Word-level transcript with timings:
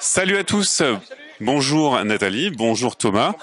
Salut 0.00 0.36
à 0.36 0.44
tous. 0.44 0.82
Bonjour 1.40 2.04
Nathalie, 2.04 2.50
bonjour 2.50 2.96
Thomas. 2.96 3.34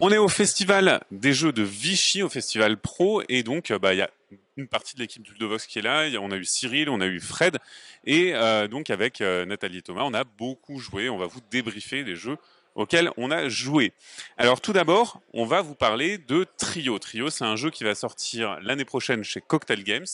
On 0.00 0.10
est 0.10 0.18
au 0.18 0.28
festival 0.28 1.00
des 1.10 1.32
jeux 1.32 1.52
de 1.52 1.62
Vichy, 1.62 2.22
au 2.22 2.28
festival 2.28 2.76
pro, 2.76 3.22
et 3.30 3.42
donc 3.42 3.72
bah 3.72 3.94
il 3.94 3.98
y 3.98 4.02
a 4.02 4.10
une 4.58 4.68
partie 4.68 4.94
de 4.96 5.00
l'équipe 5.00 5.22
du 5.22 5.32
qui 5.66 5.78
est 5.78 5.82
là. 5.82 6.06
On 6.20 6.30
a 6.30 6.36
eu 6.36 6.44
Cyril, 6.44 6.90
on 6.90 7.00
a 7.00 7.06
eu 7.06 7.20
Fred, 7.20 7.56
et 8.04 8.34
euh, 8.34 8.68
donc 8.68 8.90
avec 8.90 9.22
euh, 9.22 9.46
Nathalie 9.46 9.78
et 9.78 9.82
Thomas, 9.82 10.02
on 10.04 10.12
a 10.12 10.24
beaucoup 10.24 10.78
joué. 10.78 11.08
On 11.08 11.16
va 11.16 11.26
vous 11.26 11.40
débriefer 11.50 12.04
des 12.04 12.16
jeux 12.16 12.36
auxquels 12.74 13.10
on 13.16 13.30
a 13.30 13.48
joué. 13.48 13.94
Alors 14.36 14.60
tout 14.60 14.74
d'abord, 14.74 15.22
on 15.32 15.46
va 15.46 15.62
vous 15.62 15.74
parler 15.74 16.18
de 16.18 16.46
Trio. 16.58 16.98
Trio, 16.98 17.30
c'est 17.30 17.44
un 17.44 17.56
jeu 17.56 17.70
qui 17.70 17.82
va 17.82 17.94
sortir 17.94 18.58
l'année 18.60 18.84
prochaine 18.84 19.24
chez 19.24 19.40
Cocktail 19.40 19.82
Games, 19.82 20.04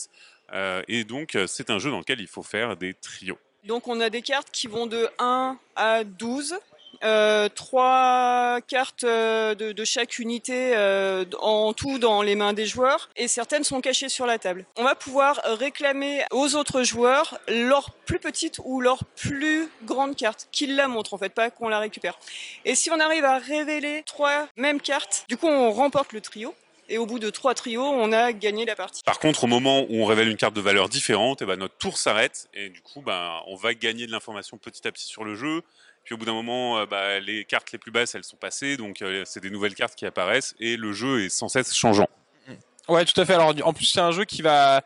euh, 0.53 0.83
et 0.87 1.03
donc 1.03 1.37
c'est 1.47 1.69
un 1.69 1.79
jeu 1.79 1.91
dans 1.91 1.99
lequel 1.99 2.21
il 2.21 2.27
faut 2.27 2.43
faire 2.43 2.77
des 2.77 2.93
trios. 2.93 3.37
Donc 3.65 3.87
on 3.87 3.99
a 3.99 4.09
des 4.09 4.21
cartes 4.21 4.49
qui 4.51 4.67
vont 4.67 4.87
de 4.87 5.09
1 5.19 5.57
à 5.75 6.03
12. 6.03 6.55
Euh, 7.03 7.49
trois 7.49 8.59
cartes 8.67 9.05
euh, 9.05 9.55
de, 9.55 9.83
chaque 9.83 10.19
unité 10.19 10.73
euh, 10.75 11.25
en 11.39 11.73
tout 11.73 11.97
dans 11.97 12.21
les 12.21 12.35
mains 12.35 12.53
des 12.53 12.67
joueurs 12.67 13.09
et 13.15 13.27
certaines 13.27 13.63
sont 13.63 13.81
cachées 13.81 14.09
sur 14.09 14.27
la 14.27 14.37
table. 14.37 14.65
On 14.77 14.83
va 14.83 14.93
pouvoir 14.93 15.41
réclamer 15.45 16.23
aux 16.31 16.55
autres 16.55 16.83
joueurs 16.83 17.39
leur 17.47 17.91
plus 18.05 18.19
petite 18.19 18.59
ou 18.65 18.81
leur 18.81 19.03
plus 19.15 19.67
grande 19.83 20.15
carte, 20.15 20.47
qu'ils 20.51 20.75
la 20.75 20.87
montrent 20.87 21.15
en 21.15 21.17
fait, 21.17 21.33
pas 21.33 21.49
qu'on 21.49 21.69
la 21.69 21.79
récupère. 21.79 22.19
Et 22.65 22.75
si 22.75 22.91
on 22.91 22.99
arrive 22.99 23.25
à 23.25 23.39
révéler 23.39 24.03
trois 24.05 24.47
mêmes 24.55 24.79
cartes, 24.79 25.25
du 25.27 25.37
coup 25.37 25.47
on 25.47 25.71
remporte 25.71 26.13
le 26.13 26.21
trio. 26.21 26.53
Et 26.91 26.97
au 26.97 27.05
bout 27.05 27.19
de 27.19 27.29
trois 27.29 27.55
trios, 27.55 27.85
on 27.85 28.11
a 28.11 28.33
gagné 28.33 28.65
la 28.65 28.75
partie. 28.75 29.01
Par 29.03 29.17
contre, 29.17 29.45
au 29.45 29.47
moment 29.47 29.83
où 29.83 30.01
on 30.01 30.05
révèle 30.05 30.27
une 30.27 30.35
carte 30.35 30.53
de 30.53 30.59
valeur 30.59 30.89
différente, 30.89 31.41
et 31.41 31.45
eh 31.45 31.47
ben 31.47 31.55
notre 31.55 31.77
tour 31.77 31.97
s'arrête 31.97 32.49
et 32.53 32.67
du 32.67 32.81
coup, 32.81 33.01
ben, 33.01 33.39
on 33.47 33.55
va 33.55 33.73
gagner 33.73 34.07
de 34.07 34.11
l'information 34.11 34.57
petit 34.57 34.85
à 34.85 34.91
petit 34.91 35.05
sur 35.05 35.23
le 35.23 35.35
jeu. 35.35 35.61
Puis 36.03 36.15
au 36.15 36.17
bout 36.17 36.25
d'un 36.25 36.33
moment, 36.33 36.79
euh, 36.79 36.85
bah, 36.85 37.21
les 37.21 37.45
cartes 37.45 37.71
les 37.71 37.77
plus 37.77 37.91
basses, 37.91 38.13
elles 38.13 38.25
sont 38.25 38.35
passées, 38.35 38.75
donc 38.75 39.01
euh, 39.01 39.23
c'est 39.25 39.39
des 39.39 39.49
nouvelles 39.49 39.73
cartes 39.73 39.95
qui 39.95 40.05
apparaissent 40.05 40.53
et 40.59 40.75
le 40.75 40.91
jeu 40.91 41.23
est 41.23 41.29
sans 41.29 41.47
cesse 41.47 41.73
changeant. 41.73 42.09
Ouais, 42.89 43.05
tout 43.05 43.21
à 43.21 43.25
fait. 43.25 43.35
Alors 43.35 43.53
en 43.63 43.71
plus, 43.71 43.85
c'est 43.85 44.01
un 44.01 44.11
jeu 44.11 44.25
qui 44.25 44.41
va 44.41 44.83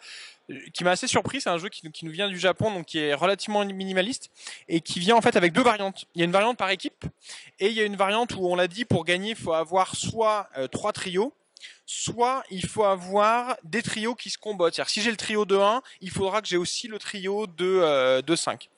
qui 0.75 0.84
m'a 0.84 0.92
assez 0.92 1.08
surpris, 1.08 1.42
c'est 1.42 1.50
un 1.50 1.58
jeu 1.58 1.69
qui, 1.69 1.92
qui, 1.92 2.06
nous 2.06 2.12
vient 2.12 2.30
du 2.30 2.38
Japon, 2.38 2.72
donc 2.72 2.86
qui 2.86 3.00
est 3.00 3.16
relativement 3.16 3.66
minimaliste 3.66 4.30
et 4.67 4.80
qui 4.80 5.00
vient 5.00 5.16
en 5.16 5.22
fait 5.22 5.36
avec 5.36 5.53
deux 5.53 5.64
variantes. 5.64 6.06
Il 6.14 6.19
y 6.19 6.22
a 6.22 6.25
une 6.25 6.31
variante 6.31 6.59
par 6.59 6.69
équipe 6.69 7.03
et 7.59 7.66
il 7.66 7.73
y 7.73 7.81
a 7.81 7.84
une 7.84 7.95
variante 7.95 8.36
où 8.36 8.45
on 8.45 8.56
l'a 8.56 8.67
dit 8.67 8.86
pour 8.86 9.06
gagner, 9.06 9.31
il 9.31 9.36
faut 9.36 9.53
avoir 9.53 9.95
soit 9.95 10.47
euh, 10.56 10.67
trois 10.67 10.94
trios, 10.94 11.34
soit 11.86 12.44
il 12.50 12.66
faut 12.66 12.84
avoir 12.84 13.58
des 13.64 13.84
trios 13.84 14.16
qui 14.16 14.30
se 14.30 14.38
combattent. 14.38 14.82
Si 14.88 15.02
j'ai 15.02 15.12
le 15.12 15.18
trio 15.18 15.46
de 15.46 15.56
1, 15.56 15.82
il 16.02 16.10
faudra 16.10 16.42
que 16.42 16.48
j'ai 16.48 16.58
aussi 16.58 16.88
le 16.88 16.98
trio 16.98 17.46
de, 17.46 17.66
euh, 17.66 18.22
de 18.22 18.36
5. 18.36 18.70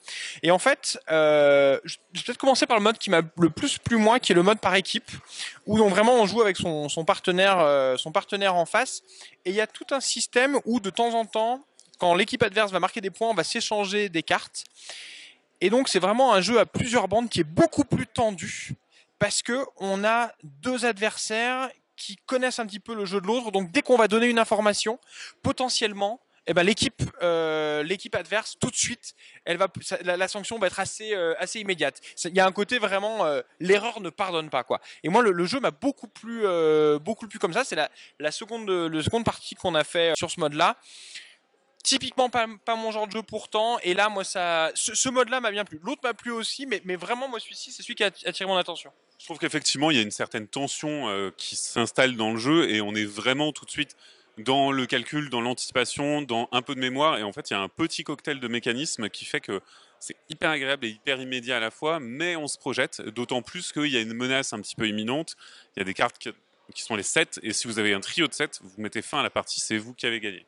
Et 0.43 0.51
en 0.51 0.59
fait, 0.59 0.99
euh, 1.09 1.79
je 1.85 1.97
vais 2.13 2.21
peut-être 2.25 2.37
commencer 2.37 2.65
par 2.65 2.77
le 2.77 2.83
mode 2.83 2.97
qui 2.97 3.09
m'a 3.09 3.21
le 3.37 3.49
plus 3.49 3.77
plu 3.77 3.97
moi, 3.97 4.19
qui 4.19 4.33
est 4.33 4.35
le 4.35 4.43
mode 4.43 4.59
par 4.59 4.75
équipe, 4.75 5.09
où 5.65 5.79
on, 5.79 5.87
vraiment 5.87 6.15
on 6.15 6.25
joue 6.25 6.41
avec 6.41 6.57
son, 6.57 6.89
son 6.89 7.05
partenaire, 7.05 7.59
euh, 7.59 7.95
son 7.97 8.11
partenaire 8.11 8.55
en 8.55 8.65
face. 8.65 9.03
Et 9.45 9.51
il 9.51 9.55
y 9.55 9.61
a 9.61 9.67
tout 9.67 9.87
un 9.91 10.01
système 10.01 10.59
où 10.65 10.79
de 10.79 10.89
temps 10.89 11.13
en 11.13 11.25
temps, 11.25 11.63
quand 11.99 12.13
l'équipe 12.13 12.43
adverse 12.43 12.71
va 12.71 12.79
marquer 12.79 13.01
des 13.01 13.09
points, 13.09 13.29
on 13.29 13.33
va 13.33 13.43
s'échanger 13.43 14.09
des 14.09 14.23
cartes. 14.23 14.65
Et 15.61 15.69
donc 15.69 15.89
c'est 15.89 15.99
vraiment 15.99 16.33
un 16.33 16.41
jeu 16.41 16.59
à 16.59 16.65
plusieurs 16.65 17.07
bandes 17.07 17.29
qui 17.29 17.39
est 17.39 17.45
beaucoup 17.45 17.83
plus 17.83 18.05
tendu 18.05 18.75
parce 19.19 19.41
que 19.41 19.65
on 19.77 20.03
a 20.03 20.31
deux 20.43 20.85
adversaires 20.85 21.69
qui 21.97 22.15
connaissent 22.25 22.59
un 22.59 22.65
petit 22.65 22.79
peu 22.79 22.95
le 22.95 23.05
jeu 23.05 23.19
de 23.19 23.27
l'autre. 23.27 23.51
Donc 23.51 23.71
dès 23.71 23.81
qu'on 23.81 23.97
va 23.97 24.07
donner 24.07 24.27
une 24.27 24.39
information, 24.39 24.99
potentiellement, 25.41 26.21
eh 26.49 26.53
ben 26.53 26.63
l'équipe 26.63 27.03
euh, 27.21 27.83
l'équipe 27.83 28.15
adverse 28.15 28.57
tout 28.57 28.71
de 28.71 28.75
suite, 28.75 29.15
elle 29.43 29.57
va 29.57 29.67
la, 30.03 30.27
sanction 30.29 30.57
va 30.57 30.67
être 30.67 30.79
assez 30.79 31.13
euh, 31.13 31.35
assez 31.39 31.59
immédiate. 31.59 31.99
Il 32.23 32.35
y 32.35 32.39
a 32.39 32.45
un 32.45 32.53
côté 32.53 32.79
vraiment 32.79 33.25
euh, 33.25 33.41
l'erreur 33.59 33.99
ne 33.99 34.09
pardonne 34.09 34.49
pas 34.49 34.63
quoi. 34.63 34.79
Et 35.03 35.09
moi 35.09 35.21
le, 35.21 35.45
jeu 35.45 35.59
m'a 35.59 35.71
beaucoup 35.71 36.07
plus 36.07 36.43
beaucoup 36.99 37.27
plus 37.27 37.39
comme 37.39 37.51
ça. 37.51 37.65
C'est 37.65 37.75
la 37.75 37.89
la 38.19 38.31
seconde 38.31 38.69
le 38.69 39.01
seconde 39.01 39.25
partie 39.25 39.55
qu'on 39.55 39.75
a 39.75 39.83
fait 39.83 40.13
sur 40.15 40.31
ce 40.31 40.39
mode 40.39 40.53
là 40.53 40.77
typiquement 41.83 42.29
pas, 42.29 42.47
pas, 42.65 42.75
mon 42.75 42.91
genre 42.91 43.07
de 43.07 43.13
jeu 43.13 43.23
pourtant. 43.23 43.79
Et 43.79 43.93
là, 43.93 44.09
moi, 44.09 44.25
ça, 44.25 44.71
ce, 44.75 45.09
mode-là 45.09 45.39
m'a 45.39 45.51
bien 45.51 45.63
plu. 45.63 45.79
L'autre 45.81 46.01
m'a 46.03 46.13
plu 46.13 46.31
aussi, 46.31 46.65
mais, 46.65 46.81
mais 46.83 46.97
vraiment, 46.97 47.29
moi, 47.29 47.39
celui-ci, 47.39 47.71
c'est 47.71 47.81
celui 47.81 47.95
qui 47.95 48.03
a 48.03 48.07
attiré 48.07 48.45
mon 48.45 48.57
attention. 48.57 48.91
Je 49.19 49.25
trouve 49.25 49.39
qu'effectivement, 49.39 49.91
il 49.91 49.97
y 49.97 49.99
a 49.99 50.03
une 50.03 50.11
certaine 50.11 50.47
tension 50.47 51.09
euh, 51.09 51.31
qui 51.35 51.55
s'installe 51.55 52.15
dans 52.15 52.31
le 52.31 52.37
jeu 52.37 52.69
et 52.69 52.81
on 52.81 52.93
est 52.93 53.05
vraiment 53.05 53.51
tout 53.51 53.65
de 53.65 53.71
suite 53.71 53.95
dans 54.37 54.71
le 54.71 54.85
calcul, 54.85 55.29
dans 55.29 55.41
l'anticipation, 55.41 56.21
dans 56.21 56.47
un 56.51 56.61
peu 56.61 56.75
de 56.75 56.79
mémoire. 56.79 57.17
Et 57.17 57.23
en 57.23 57.33
fait, 57.33 57.49
il 57.49 57.53
y 57.53 57.55
a 57.55 57.59
un 57.59 57.69
petit 57.69 58.03
cocktail 58.03 58.39
de 58.39 58.47
mécanismes 58.47 59.09
qui 59.09 59.25
fait 59.25 59.41
que 59.41 59.61
c'est 59.99 60.15
hyper 60.29 60.51
agréable 60.51 60.85
et 60.85 60.89
hyper 60.89 61.19
immédiat 61.19 61.57
à 61.57 61.59
la 61.59 61.71
fois, 61.71 61.99
mais 61.99 62.35
on 62.35 62.47
se 62.47 62.57
projette, 62.57 63.01
d'autant 63.01 63.41
plus 63.41 63.71
qu'il 63.71 63.87
y 63.87 63.97
a 63.97 64.01
une 64.01 64.13
menace 64.13 64.53
un 64.53 64.61
petit 64.61 64.75
peu 64.75 64.87
imminente. 64.87 65.35
Il 65.75 65.79
y 65.79 65.81
a 65.81 65.85
des 65.85 65.95
cartes 65.95 66.17
qui 66.73 66.83
sont 66.83 66.95
les 66.95 67.03
7, 67.03 67.39
et 67.43 67.53
si 67.53 67.67
vous 67.67 67.79
avez 67.79 67.93
un 67.93 67.99
trio 67.99 68.27
de 68.27 68.33
7, 68.33 68.59
vous 68.61 68.81
mettez 68.81 69.01
fin 69.01 69.19
à 69.19 69.23
la 69.23 69.29
partie, 69.29 69.59
c'est 69.59 69.77
vous 69.77 69.93
qui 69.93 70.05
avez 70.05 70.19
gagné. 70.19 70.45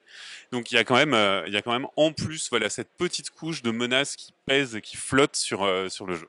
Donc 0.52 0.72
il 0.72 0.76
y 0.76 0.78
a 0.78 0.84
quand 0.84 0.96
même, 0.96 1.14
euh, 1.14 1.44
il 1.48 1.54
y 1.54 1.58
a 1.58 1.62
quand 1.62 1.72
même 1.72 1.88
en 1.96 2.12
plus 2.12 2.50
voilà, 2.50 2.70
cette 2.70 2.90
petite 2.98 3.30
couche 3.32 3.64
de 3.64 3.72
menace 3.72 4.16
qui 4.16 4.34
pèse 4.46 4.76
et 4.76 4.82
qui 4.82 4.98
flotte 4.98 5.36
sur, 5.36 5.64
euh, 5.64 5.88
sur 5.88 6.06
le 6.06 6.16
jeu. 6.16 6.28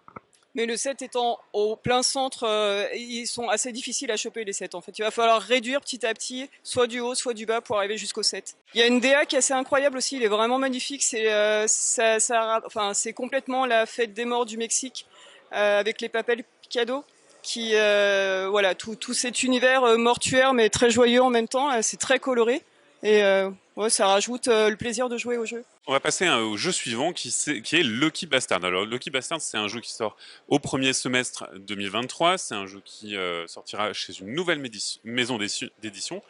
Mais 0.54 0.66
le 0.66 0.76
7 0.76 1.02
étant 1.02 1.38
au 1.52 1.76
plein 1.76 2.02
centre, 2.02 2.44
euh, 2.44 2.86
ils 2.94 3.26
sont 3.26 3.48
assez 3.48 3.72
difficiles 3.72 4.10
à 4.10 4.16
choper 4.16 4.44
les 4.44 4.52
7 4.52 4.74
en 4.74 4.80
fait. 4.80 4.98
Il 4.98 5.02
va 5.02 5.10
falloir 5.10 5.40
réduire 5.40 5.80
petit 5.80 6.04
à 6.04 6.12
petit, 6.12 6.50
soit 6.62 6.86
du 6.86 7.00
haut, 7.00 7.14
soit 7.14 7.34
du 7.34 7.46
bas 7.46 7.60
pour 7.60 7.76
arriver 7.76 7.96
jusqu'au 7.96 8.22
7. 8.22 8.56
Il 8.74 8.80
y 8.80 8.82
a 8.82 8.86
une 8.86 9.00
DA 9.00 9.26
qui 9.26 9.36
est 9.36 9.38
assez 9.38 9.54
incroyable 9.54 9.98
aussi, 9.98 10.16
il 10.16 10.22
est 10.22 10.28
vraiment 10.28 10.58
magnifique. 10.58 11.02
C'est 11.02 11.26
ça, 11.68 12.18
ça, 12.18 12.60
enfin, 12.66 12.92
complètement 13.14 13.66
la 13.66 13.86
fête 13.86 14.12
des 14.12 14.24
morts 14.24 14.46
du 14.46 14.56
Mexique 14.56 15.06
avec 15.52 16.00
les 16.00 16.08
papels 16.08 16.44
cadeaux 16.68 17.04
qui 17.42 17.72
euh, 17.74 18.48
voilà 18.50 18.74
tout, 18.74 18.96
tout 18.96 19.14
cet 19.14 19.42
univers 19.42 19.84
euh, 19.84 19.96
mortuaire 19.96 20.52
mais 20.54 20.68
très 20.68 20.90
joyeux 20.90 21.22
en 21.22 21.30
même 21.30 21.48
temps. 21.48 21.70
C'est 21.82 21.98
très 21.98 22.18
coloré 22.18 22.62
et 23.02 23.22
euh, 23.22 23.50
ça 23.88 24.06
rajoute 24.06 24.46
le 24.46 24.74
plaisir 24.74 25.08
de 25.08 25.16
jouer 25.16 25.36
au 25.36 25.46
jeu. 25.46 25.64
On 25.86 25.92
va 25.92 26.00
passer 26.00 26.28
au 26.28 26.56
jeu 26.56 26.72
suivant 26.72 27.12
qui, 27.12 27.34
qui 27.64 27.76
est 27.76 27.82
Lucky 27.82 28.26
Bastard. 28.26 28.64
Alors 28.64 28.84
Lucky 28.84 29.10
Bastard, 29.10 29.40
c'est 29.40 29.56
un 29.56 29.68
jeu 29.68 29.80
qui 29.80 29.92
sort 29.92 30.16
au 30.48 30.58
premier 30.58 30.92
semestre 30.92 31.48
2023. 31.56 32.38
C'est 32.38 32.54
un 32.54 32.66
jeu 32.66 32.82
qui 32.84 33.16
sortira 33.46 33.92
chez 33.92 34.20
une 34.20 34.34
nouvelle 34.34 34.60
maison 35.04 35.38
d'édition 35.38 36.22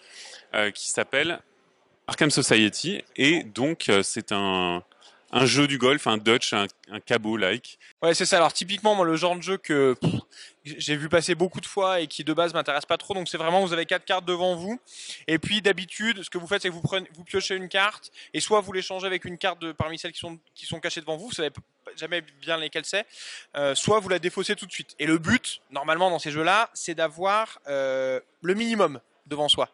qui 0.74 0.90
s'appelle 0.90 1.40
Arkham 2.06 2.30
Society 2.30 3.02
et 3.16 3.42
donc 3.44 3.90
c'est 4.02 4.32
un 4.32 4.82
un 5.32 5.46
jeu 5.46 5.66
du 5.66 5.78
golf, 5.78 6.06
un 6.06 6.16
Dutch, 6.16 6.52
un, 6.52 6.66
un 6.90 7.00
cabot-like. 7.00 7.78
Ouais, 8.02 8.14
c'est 8.14 8.26
ça. 8.26 8.36
Alors 8.36 8.52
typiquement, 8.52 8.94
moi, 8.94 9.06
le 9.06 9.16
genre 9.16 9.36
de 9.36 9.42
jeu 9.42 9.56
que 9.56 9.96
j'ai 10.64 10.96
vu 10.96 11.08
passer 11.08 11.34
beaucoup 11.34 11.60
de 11.60 11.66
fois 11.66 12.00
et 12.00 12.06
qui 12.06 12.24
de 12.24 12.32
base 12.32 12.52
m'intéresse 12.52 12.84
pas 12.84 12.96
trop. 12.96 13.14
Donc 13.14 13.28
c'est 13.28 13.38
vraiment, 13.38 13.64
vous 13.64 13.72
avez 13.72 13.86
quatre 13.86 14.04
cartes 14.04 14.24
devant 14.24 14.56
vous. 14.56 14.80
Et 15.26 15.38
puis 15.38 15.62
d'habitude, 15.62 16.22
ce 16.22 16.30
que 16.30 16.38
vous 16.38 16.46
faites, 16.46 16.62
c'est 16.62 16.70
que 16.70 16.74
vous 16.74 17.24
piochez 17.24 17.54
une 17.54 17.68
carte 17.68 18.10
et 18.34 18.40
soit 18.40 18.60
vous 18.60 18.72
l'échangez 18.72 19.06
avec 19.06 19.24
une 19.24 19.38
carte 19.38 19.72
parmi 19.72 19.98
celles 19.98 20.12
qui 20.12 20.20
sont 20.20 20.38
qui 20.54 20.66
sont 20.66 20.80
cachées 20.80 21.00
devant 21.00 21.16
vous. 21.16 21.28
Vous 21.28 21.34
savez 21.34 21.50
jamais 21.96 22.22
bien 22.40 22.56
lesquelles 22.56 22.84
c'est. 22.84 23.06
Euh, 23.56 23.74
soit 23.74 24.00
vous 24.00 24.08
la 24.08 24.18
défaussez 24.18 24.56
tout 24.56 24.66
de 24.66 24.72
suite. 24.72 24.94
Et 24.98 25.06
le 25.06 25.18
but, 25.18 25.60
normalement, 25.70 26.10
dans 26.10 26.18
ces 26.18 26.30
jeux-là, 26.30 26.70
c'est 26.74 26.94
d'avoir 26.94 27.60
euh, 27.68 28.20
le 28.42 28.54
minimum 28.54 29.00
devant 29.26 29.48
soi. 29.48 29.70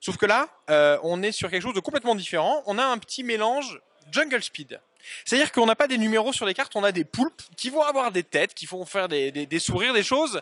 Sauf 0.00 0.18
que 0.18 0.26
là, 0.26 0.48
euh, 0.68 0.98
on 1.02 1.22
est 1.22 1.32
sur 1.32 1.50
quelque 1.50 1.62
chose 1.62 1.74
de 1.74 1.80
complètement 1.80 2.14
différent. 2.14 2.62
On 2.66 2.78
a 2.78 2.84
un 2.84 2.98
petit 2.98 3.24
mélange 3.24 3.80
Jungle 4.12 4.42
Speed. 4.42 4.80
C'est-à-dire 5.24 5.52
qu'on 5.52 5.66
n'a 5.66 5.76
pas 5.76 5.86
des 5.86 5.98
numéros 5.98 6.32
sur 6.32 6.46
les 6.46 6.54
cartes, 6.54 6.74
on 6.76 6.84
a 6.84 6.92
des 6.92 7.04
poulpes 7.04 7.42
qui 7.56 7.70
vont 7.70 7.82
avoir 7.82 8.10
des 8.10 8.22
têtes, 8.22 8.54
qui 8.54 8.66
vont 8.66 8.84
faire 8.86 9.08
des, 9.08 9.58
sourires, 9.58 9.92
des 9.92 10.02
choses, 10.02 10.40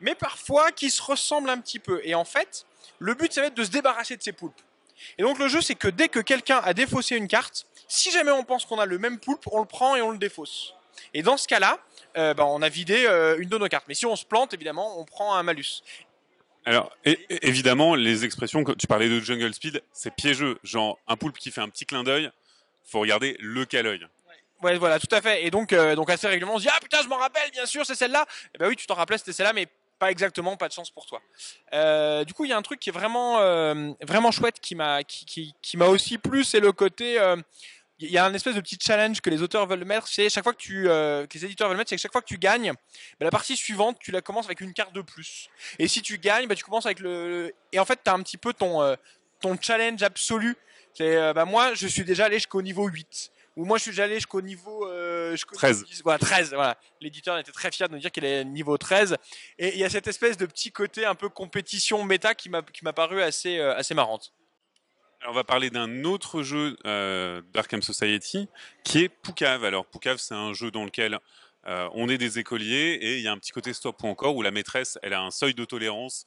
mais 0.00 0.14
parfois 0.14 0.72
qui 0.72 0.90
se 0.90 1.00
ressemblent 1.00 1.50
un 1.50 1.58
petit 1.58 1.78
peu. 1.78 2.00
Et 2.04 2.14
en 2.14 2.24
fait, 2.24 2.66
le 2.98 3.14
but, 3.14 3.32
ça 3.32 3.40
va 3.40 3.46
être 3.48 3.54
de 3.54 3.64
se 3.64 3.70
débarrasser 3.70 4.16
de 4.16 4.22
ces 4.22 4.32
poulpes. 4.32 4.60
Et 5.18 5.22
donc 5.22 5.38
le 5.38 5.48
jeu, 5.48 5.60
c'est 5.60 5.74
que 5.74 5.88
dès 5.88 6.08
que 6.08 6.20
quelqu'un 6.20 6.60
a 6.64 6.74
défaussé 6.74 7.16
une 7.16 7.28
carte, 7.28 7.66
si 7.88 8.10
jamais 8.10 8.30
on 8.30 8.44
pense 8.44 8.64
qu'on 8.64 8.78
a 8.78 8.86
le 8.86 8.98
même 8.98 9.18
poulpe, 9.18 9.46
on 9.50 9.60
le 9.60 9.66
prend 9.66 9.96
et 9.96 10.02
on 10.02 10.10
le 10.10 10.18
défausse. 10.18 10.74
Et 11.14 11.22
dans 11.22 11.36
ce 11.36 11.48
cas-là, 11.48 11.78
euh, 12.16 12.34
bah, 12.34 12.44
on 12.46 12.62
a 12.62 12.68
vidé 12.68 13.04
euh, 13.06 13.36
une 13.38 13.48
de 13.48 13.58
nos 13.58 13.68
cartes. 13.68 13.86
Mais 13.88 13.94
si 13.94 14.06
on 14.06 14.16
se 14.16 14.24
plante, 14.24 14.54
évidemment, 14.54 14.98
on 15.00 15.04
prend 15.04 15.34
un 15.34 15.42
malus. 15.42 15.82
Alors, 16.64 16.96
évidemment, 17.04 17.96
les 17.96 18.24
expressions, 18.24 18.62
tu 18.78 18.86
parlais 18.86 19.08
de 19.08 19.18
Jungle 19.18 19.52
Speed, 19.52 19.82
c'est 19.92 20.14
piégeux. 20.14 20.58
Genre, 20.62 20.98
un 21.08 21.16
poulpe 21.16 21.36
qui 21.38 21.50
fait 21.50 21.60
un 21.60 21.68
petit 21.68 21.86
clin 21.86 22.04
d'œil, 22.04 22.30
faut 22.84 23.00
regarder 23.00 23.36
lequel 23.40 23.86
œil. 23.86 24.06
Ouais, 24.62 24.78
voilà, 24.78 25.00
tout 25.00 25.12
à 25.12 25.20
fait. 25.20 25.44
Et 25.44 25.50
donc, 25.50 25.72
euh, 25.72 25.96
donc 25.96 26.08
assez 26.08 26.28
régulièrement, 26.28 26.54
on 26.54 26.58
se 26.58 26.62
dit 26.62 26.70
ah 26.72 26.78
putain, 26.80 27.02
je 27.02 27.08
m'en 27.08 27.16
rappelle, 27.16 27.50
bien 27.50 27.66
sûr, 27.66 27.84
c'est 27.84 27.96
celle-là. 27.96 28.22
Et 28.22 28.48
eh 28.54 28.58
ben 28.58 28.68
oui, 28.68 28.76
tu 28.76 28.86
t'en 28.86 28.94
rappelais, 28.94 29.18
c'était 29.18 29.32
celle-là, 29.32 29.52
mais 29.52 29.66
pas 29.98 30.10
exactement, 30.10 30.56
pas 30.56 30.68
de 30.68 30.72
chance 30.72 30.90
pour 30.90 31.04
toi. 31.04 31.20
Euh, 31.72 32.24
du 32.24 32.32
coup, 32.32 32.44
il 32.44 32.50
y 32.50 32.52
a 32.52 32.56
un 32.56 32.62
truc 32.62 32.78
qui 32.78 32.90
est 32.90 32.92
vraiment, 32.92 33.40
euh, 33.40 33.92
vraiment 34.02 34.30
chouette 34.30 34.60
qui 34.60 34.74
m'a, 34.76 35.02
qui, 35.02 35.24
qui, 35.24 35.54
qui 35.62 35.76
m'a 35.76 35.86
aussi 35.86 36.16
plu, 36.16 36.44
c'est 36.44 36.60
le 36.60 36.70
côté. 36.70 37.18
il 37.98 38.10
y 38.10 38.18
a 38.18 38.24
un 38.24 38.34
espèce 38.34 38.54
de 38.54 38.60
petit 38.60 38.78
challenge 38.80 39.20
que 39.20 39.30
les 39.30 39.42
auteurs 39.42 39.66
veulent 39.66 39.84
mettre, 39.84 40.06
c'est 40.06 40.28
chaque 40.28 40.44
fois 40.44 40.52
que 40.52 40.58
tu, 40.58 40.84
que 40.84 41.34
les 41.34 41.44
éditeurs 41.44 41.68
veulent 41.68 41.76
mettre, 41.76 41.90
c'est 41.90 41.96
que 41.96 42.02
chaque 42.02 42.12
fois 42.12 42.22
que 42.22 42.26
tu 42.26 42.38
gagnes, 42.38 42.72
bah, 42.72 43.24
la 43.24 43.30
partie 43.30 43.56
suivante, 43.56 43.98
tu 44.00 44.12
la 44.12 44.22
commences 44.22 44.46
avec 44.46 44.60
une 44.60 44.72
carte 44.72 44.92
de 44.92 45.02
plus. 45.02 45.48
Et 45.80 45.88
si 45.88 46.02
tu 46.02 46.18
gagnes, 46.18 46.46
bah, 46.46 46.54
tu 46.54 46.64
commences 46.64 46.86
avec 46.86 47.00
le, 47.00 47.52
et 47.72 47.80
en 47.80 47.84
fait, 47.84 47.98
tu 48.04 48.10
as 48.10 48.14
un 48.14 48.22
petit 48.22 48.38
peu 48.38 48.52
ton, 48.52 48.96
ton 49.40 49.56
challenge 49.60 50.02
absolu 50.04 50.56
c'est 50.94 51.16
euh, 51.16 51.32
bah 51.32 51.44
moi 51.44 51.74
je 51.74 51.86
suis 51.86 52.04
déjà 52.04 52.26
allé 52.26 52.36
jusqu'au 52.36 52.62
niveau 52.62 52.86
8 52.86 53.32
où 53.56 53.64
moi 53.64 53.78
je 53.78 53.82
suis 53.82 53.90
déjà 53.90 54.04
allé 54.04 54.14
jusqu'au 54.14 54.40
niveau 54.40 54.86
euh, 54.86 55.32
jusqu'au 55.32 55.54
13. 55.54 55.84
10, 55.84 56.02
voilà, 56.02 56.18
13 56.18 56.54
voilà. 56.54 56.78
L'éditeur 57.00 57.38
était 57.38 57.52
très 57.52 57.70
fier 57.70 57.88
de 57.88 57.94
nous 57.94 58.00
dire 58.00 58.10
qu'il 58.10 58.24
est 58.24 58.44
niveau 58.44 58.78
13 58.78 59.16
et 59.58 59.74
il 59.74 59.78
y 59.78 59.84
a 59.84 59.90
cette 59.90 60.06
espèce 60.06 60.36
de 60.36 60.46
petit 60.46 60.72
côté 60.72 61.04
un 61.04 61.14
peu 61.14 61.28
compétition 61.28 62.02
méta 62.04 62.34
qui 62.34 62.48
m'a 62.48 62.62
qui 62.62 62.84
m'a 62.84 62.92
paru 62.92 63.20
assez 63.22 63.58
euh, 63.58 63.74
assez 63.76 63.94
marrante. 63.94 64.32
Alors, 65.20 65.34
on 65.34 65.36
va 65.36 65.44
parler 65.44 65.70
d'un 65.70 66.02
autre 66.02 66.42
jeu 66.42 66.76
euh, 66.84 67.42
d'Arkham 67.52 67.80
Society 67.80 68.48
qui 68.82 69.04
est 69.04 69.08
Poucave. 69.08 69.64
Alors 69.64 69.86
Poucave, 69.86 70.18
c'est 70.18 70.34
un 70.34 70.52
jeu 70.52 70.70
dans 70.70 70.84
lequel 70.84 71.18
on 71.64 72.08
est 72.08 72.18
des 72.18 72.40
écoliers 72.40 72.98
et 73.00 73.18
il 73.18 73.22
y 73.22 73.28
a 73.28 73.32
un 73.32 73.38
petit 73.38 73.52
côté 73.52 73.72
stop 73.72 74.02
ou 74.02 74.08
encore 74.08 74.34
où 74.34 74.42
la 74.42 74.50
maîtresse, 74.50 74.98
elle 75.00 75.12
a 75.12 75.22
un 75.22 75.30
seuil 75.30 75.54
de 75.54 75.64
tolérance 75.64 76.26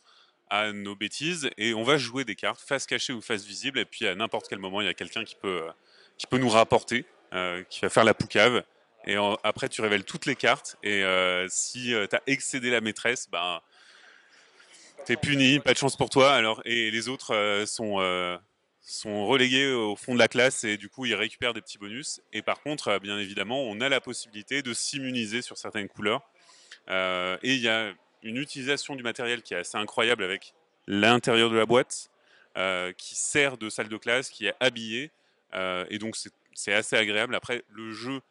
à 0.49 0.71
nos 0.71 0.95
bêtises 0.95 1.49
et 1.57 1.73
on 1.73 1.83
va 1.83 1.97
jouer 1.97 2.23
des 2.23 2.35
cartes 2.35 2.61
face 2.61 2.85
cachée 2.85 3.13
ou 3.13 3.21
face 3.21 3.45
visible 3.45 3.79
et 3.79 3.85
puis 3.85 4.07
à 4.07 4.15
n'importe 4.15 4.47
quel 4.47 4.59
moment 4.59 4.81
il 4.81 4.85
y 4.85 4.89
a 4.89 4.93
quelqu'un 4.93 5.23
qui 5.23 5.35
peut 5.35 5.63
euh, 5.63 5.71
qui 6.17 6.27
peut 6.27 6.37
nous 6.37 6.49
rapporter, 6.49 7.05
euh, 7.33 7.63
qui 7.69 7.81
va 7.81 7.89
faire 7.89 8.03
la 8.03 8.13
poucave 8.13 8.63
et 9.07 9.15
après 9.43 9.69
tu 9.69 9.81
révèles 9.81 10.03
toutes 10.03 10.25
les 10.25 10.35
cartes 10.35 10.77
et 10.81 11.03
euh, 11.03 11.47
si 11.49 11.93
tu 12.09 12.15
as 12.15 12.21
excédé 12.25 12.71
la 12.71 12.81
maîtresse, 12.81 13.29
ben 13.29 13.61
t'es 15.05 15.15
puni, 15.15 15.59
pas 15.59 15.73
de 15.73 15.77
chance 15.77 15.95
pour 15.95 16.09
toi. 16.09 16.33
Alors 16.33 16.61
et 16.65 16.91
les 16.91 17.07
autres 17.07 17.33
euh, 17.33 17.65
sont 17.65 17.99
euh, 17.99 18.37
sont 18.81 19.25
relégués 19.25 19.71
au 19.71 19.95
fond 19.95 20.13
de 20.13 20.19
la 20.19 20.27
classe 20.27 20.63
et 20.63 20.77
du 20.77 20.89
coup 20.89 21.05
ils 21.05 21.15
récupèrent 21.15 21.53
des 21.53 21.61
petits 21.61 21.77
bonus. 21.77 22.21
Et 22.33 22.41
par 22.41 22.61
contre, 22.61 22.89
euh, 22.89 22.99
bien 22.99 23.17
évidemment, 23.17 23.63
on 23.63 23.79
a 23.81 23.89
la 23.89 24.01
possibilité 24.01 24.61
de 24.61 24.73
s'immuniser 24.73 25.41
sur 25.41 25.57
certaines 25.57 25.87
couleurs. 25.87 26.21
Euh, 26.89 27.37
et 27.41 27.53
il 27.55 27.61
y 27.61 27.69
a 27.69 27.93
une 28.25 28.37
utilisation 28.37 28.95
du 28.95 29.03
matériel 29.03 29.41
qui 29.43 29.53
est 29.53 29.57
assez 29.57 29.77
incroyable 29.77 30.23
avec 30.23 30.53
l'intérieur 30.87 31.49
de 31.49 31.55
la 31.55 31.65
boîte 31.65 32.09
euh, 32.57 32.91
qui 32.93 33.15
sert 33.15 33.57
de 33.57 33.69
salle 33.69 33.87
de 33.87 33.97
classe, 33.97 34.29
qui 34.29 34.47
est 34.47 34.55
habillé. 34.59 35.11
Euh, 35.53 35.85
et 35.89 35.99
donc 35.99 36.17
c'est- 36.17 36.73
assez 36.73 36.95
agréable. 36.95 37.35
Après, 37.35 37.63
le 37.69 37.91
jeu 37.91 38.21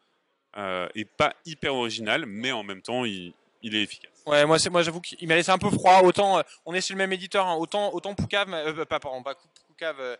euh, 0.57 0.89
pas 1.17 1.35
hyper 1.45 1.75
original, 1.75 2.25
mais 2.27 2.53
en 2.53 2.63
même 2.63 2.81
temps, 2.81 3.05
il, 3.05 3.35
est 3.63 3.83
efficace. 3.83 4.11
Ouais, 4.27 4.47
moi 4.47 4.57
moi 4.71 4.83
j'avoue 4.83 5.01
qu'il 5.01 5.29
m'a 5.29 5.35
laissé 5.35 5.51
un 5.51 5.59
peu 5.59 5.71
froid. 5.71 6.01
Autant 6.03 6.39
euh, 6.39 6.43
on 6.65 6.75
est 6.75 6.81
chez 6.81 6.95
le 6.95 6.99
même 6.99 7.13
éditeur, 7.13 7.47
hein, 7.47 7.55
autant 7.57 7.93
autant 7.93 8.15
Poucave, 8.15 8.49
pas 8.87 8.99
pardon, 8.99 9.23
pas 9.23 9.35
Poucave, 9.69 10.17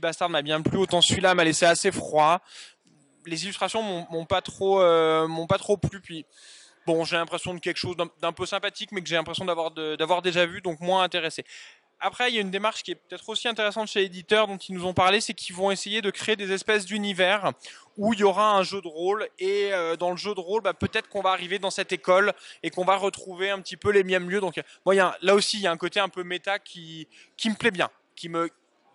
Bastard 0.00 0.28
m'a 0.28 0.42
bien 0.42 0.60
plu. 0.60 0.76
Autant 0.76 1.00
celui-là 1.00 1.34
m'a 1.34 1.44
laissé 1.44 1.64
assez 1.66 1.92
froid. 1.92 2.40
Les 3.26 3.44
illustrations 3.44 3.82
m'ont 4.10 4.26
pas 4.26 4.42
trop 4.42 4.80
m'ont 5.28 5.46
pas 5.46 5.58
trop 5.58 5.76
plu. 5.76 6.00
Puis 6.00 6.26
bon, 6.86 7.04
j'ai 7.04 7.16
l'impression 7.16 7.52
de 7.54 7.60
quelque 7.60 7.78
chose 7.78 7.96
d'un- 7.96 8.32
peu 8.32 8.46
sympathique, 8.46 8.92
mais 8.92 9.02
que 9.02 9.08
j'ai 9.08 9.16
l'impression 9.16 9.44
d'avoir 9.44 10.22
déjà 10.22 10.46
vu, 10.46 10.60
donc 10.60 10.80
moins 10.80 11.02
intéressé. 11.02 11.44
Après, 11.98 12.28
il 12.30 12.34
y 12.34 12.38
a 12.38 12.42
une 12.42 12.50
démarche 12.50 12.82
qui 12.82 12.90
est 12.90 12.94
peut-être 12.94 13.26
aussi 13.30 13.48
intéressante 13.48 13.88
chez 13.88 14.00
l'éditeur 14.00 14.46
dont 14.46 14.58
ils 14.58 14.74
nous 14.74 14.84
ont 14.84 14.92
parlé, 14.92 15.22
c'est 15.22 15.32
qu'ils 15.32 15.56
vont 15.56 15.70
essayer 15.70 16.02
de 16.02 16.10
créer 16.10 16.36
des 16.36 16.52
espèces 16.52 16.84
d'univers 16.84 17.52
où 17.96 18.12
il 18.12 18.20
y 18.20 18.22
aura 18.22 18.52
un 18.52 18.62
jeu 18.62 18.82
de 18.82 18.88
rôle 18.88 19.26
et 19.38 19.72
euh, 19.72 19.96
dans 19.96 20.10
le 20.10 20.18
jeu 20.18 20.34
de 20.34 20.40
rôle, 20.40 20.60
bah, 20.60 20.74
peut-être 20.74 21.08
qu'on 21.08 21.22
va 21.22 21.30
arriver 21.30 21.58
dans 21.58 21.70
cette 21.70 21.92
école 21.92 22.34
et 22.62 22.68
qu'on 22.68 22.84
va 22.84 22.96
retrouver 22.96 23.48
un 23.48 23.62
petit 23.62 23.78
peu 23.78 23.90
les 23.90 24.04
mêmes 24.04 24.28
lieux. 24.28 24.40
Donc, 24.40 24.60
bon, 24.84 24.92
là 24.94 25.34
aussi, 25.34 25.56
il 25.56 25.62
y 25.62 25.66
a 25.66 25.70
un 25.70 25.78
côté 25.78 25.98
un 25.98 26.10
peu 26.10 26.22
méta 26.22 26.58
qui 26.58 27.08
me 27.46 27.54
plaît 27.54 27.70
bien, 27.70 27.88
qui 28.14 28.30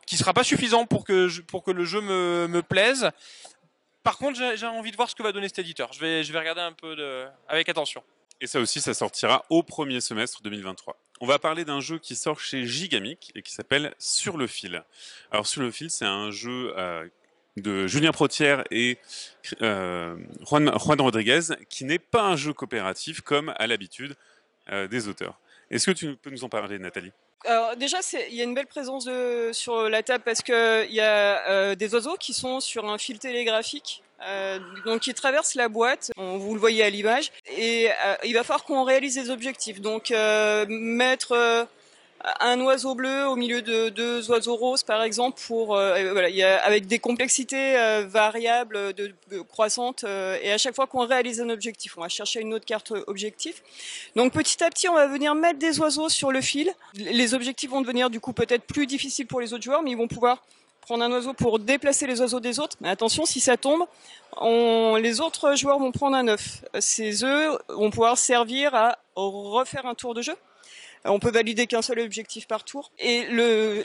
qui 0.05 0.17
sera 0.17 0.33
pas 0.33 0.43
suffisant 0.43 0.85
pour 0.85 1.05
que 1.05 1.71
le 1.71 1.85
jeu 1.85 2.01
me 2.01 2.61
plaise. 2.61 3.09
Par 4.03 4.17
contre, 4.17 4.39
j'ai 4.55 4.65
envie 4.65 4.91
de 4.91 4.95
voir 4.95 5.09
ce 5.09 5.15
que 5.15 5.23
va 5.23 5.31
donner 5.31 5.47
cet 5.47 5.59
éditeur. 5.59 5.91
Je 5.93 5.99
vais 5.99 6.39
regarder 6.39 6.61
un 6.61 6.73
peu 6.73 6.95
avec 7.47 7.69
attention. 7.69 8.03
Et 8.41 8.47
ça 8.47 8.59
aussi, 8.59 8.81
ça 8.81 8.95
sortira 8.95 9.45
au 9.49 9.61
premier 9.61 10.01
semestre 10.01 10.41
2023. 10.41 10.97
On 11.21 11.27
va 11.27 11.37
parler 11.37 11.63
d'un 11.63 11.79
jeu 11.79 11.99
qui 11.99 12.15
sort 12.15 12.39
chez 12.39 12.65
Gigamic 12.65 13.31
et 13.35 13.43
qui 13.43 13.53
s'appelle 13.53 13.93
Sur 13.99 14.35
le 14.35 14.47
fil. 14.47 14.83
Alors 15.31 15.45
Sur 15.45 15.61
le 15.61 15.69
fil, 15.69 15.91
c'est 15.91 16.05
un 16.05 16.31
jeu 16.31 16.73
euh, 16.75 17.07
de 17.57 17.85
Julien 17.85 18.11
Protière 18.11 18.63
et 18.71 18.97
euh, 19.61 20.17
Juan, 20.47 20.71
Juan 20.79 21.01
Rodriguez 21.01 21.41
qui 21.69 21.85
n'est 21.85 21.99
pas 21.99 22.23
un 22.23 22.35
jeu 22.35 22.51
coopératif 22.53 23.21
comme 23.21 23.53
à 23.57 23.67
l'habitude 23.67 24.15
euh, 24.71 24.87
des 24.87 25.07
auteurs. 25.07 25.39
Est-ce 25.71 25.85
que 25.85 25.91
tu 25.91 26.15
peux 26.17 26.29
nous 26.29 26.43
en 26.43 26.49
parler, 26.49 26.77
Nathalie? 26.77 27.11
Alors 27.45 27.75
déjà, 27.75 27.99
il 28.29 28.35
y 28.35 28.41
a 28.41 28.43
une 28.43 28.53
belle 28.53 28.67
présence 28.67 29.09
sur 29.53 29.89
la 29.89 30.03
table 30.03 30.23
parce 30.23 30.41
que 30.41 30.85
il 30.87 30.93
y 30.93 30.99
a 30.99 31.49
euh, 31.49 31.75
des 31.75 31.95
oiseaux 31.95 32.17
qui 32.19 32.33
sont 32.33 32.59
sur 32.59 32.87
un 32.87 32.97
fil 32.97 33.17
télégraphique, 33.17 34.03
euh, 34.27 34.59
donc 34.85 35.01
qui 35.01 35.13
traversent 35.13 35.55
la 35.55 35.69
boîte. 35.69 36.11
Vous 36.17 36.53
le 36.53 36.59
voyez 36.59 36.83
à 36.83 36.89
l'image, 36.89 37.31
et 37.57 37.89
euh, 37.89 38.15
il 38.25 38.33
va 38.33 38.43
falloir 38.43 38.65
qu'on 38.65 38.83
réalise 38.83 39.15
des 39.15 39.29
objectifs. 39.29 39.81
Donc 39.81 40.11
mettre 40.67 41.67
un 42.39 42.59
oiseau 42.61 42.93
bleu 42.95 43.27
au 43.27 43.35
milieu 43.35 43.61
de 43.61 43.89
deux 43.89 44.29
oiseaux 44.29 44.55
roses, 44.55 44.83
par 44.83 45.01
exemple, 45.01 45.41
pour 45.47 45.75
euh, 45.75 45.95
et 45.95 46.09
voilà, 46.11 46.29
il 46.29 46.35
y 46.35 46.43
a, 46.43 46.57
avec 46.63 46.85
des 46.87 46.99
complexités 46.99 47.77
euh, 47.77 48.05
variables 48.07 48.93
de, 48.93 49.13
de 49.31 49.41
croissantes. 49.41 50.03
euh, 50.03 50.37
et 50.41 50.51
à 50.51 50.57
chaque 50.57 50.75
fois 50.75 50.87
qu'on 50.87 51.05
réalise 51.05 51.41
un 51.41 51.49
objectif, 51.49 51.97
on 51.97 52.01
va 52.01 52.09
chercher 52.09 52.41
une 52.41 52.53
autre 52.53 52.65
carte 52.65 52.93
objectif. 53.07 53.63
Donc 54.15 54.33
petit 54.33 54.63
à 54.63 54.69
petit, 54.69 54.87
on 54.87 54.93
va 54.93 55.07
venir 55.07 55.33
mettre 55.35 55.59
des 55.59 55.79
oiseaux 55.79 56.09
sur 56.09 56.31
le 56.31 56.41
fil. 56.41 56.71
Les 56.93 57.33
objectifs 57.33 57.69
vont 57.69 57.81
devenir 57.81 58.09
du 58.09 58.19
coup 58.19 58.33
peut-être 58.33 58.63
plus 58.65 58.85
difficiles 58.87 59.27
pour 59.27 59.41
les 59.41 59.53
autres 59.53 59.63
joueurs, 59.63 59.81
mais 59.81 59.91
ils 59.91 59.97
vont 59.97 60.07
pouvoir 60.07 60.43
prendre 60.81 61.03
un 61.03 61.11
oiseau 61.11 61.33
pour 61.33 61.59
déplacer 61.59 62.05
les 62.07 62.21
oiseaux 62.21 62.39
des 62.39 62.59
autres. 62.59 62.75
Mais 62.81 62.89
attention, 62.89 63.25
si 63.25 63.39
ça 63.39 63.55
tombe, 63.57 63.83
on- 64.37 64.95
les 64.95 65.21
autres 65.21 65.55
joueurs 65.55 65.79
vont 65.79 65.91
prendre 65.91 66.15
un 66.17 66.27
œuf. 66.27 66.63
Ces 66.79 67.23
œufs 67.23 67.57
vont 67.69 67.89
pouvoir 67.89 68.17
servir 68.17 68.75
à 68.75 68.97
refaire 69.15 69.85
un 69.85 69.95
tour 69.95 70.13
de 70.13 70.21
jeu. 70.21 70.35
On 71.05 71.19
peut 71.19 71.31
valider 71.31 71.67
qu'un 71.67 71.81
seul 71.81 71.99
objectif 71.99 72.47
par 72.47 72.63
tour. 72.63 72.91
Et 72.99 73.25